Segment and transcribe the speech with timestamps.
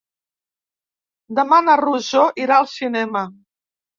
[1.41, 3.25] Demà na Rosó irà al cinema.